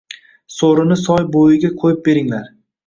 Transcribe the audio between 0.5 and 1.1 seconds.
–So’rini